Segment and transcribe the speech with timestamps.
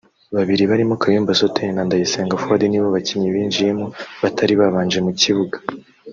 [0.35, 3.85] Babiri barimo Kayumba Soter na Ndayisenga Fuad ni bo bakinnyi binjiyemo
[4.21, 5.57] batari babanje mu kibuga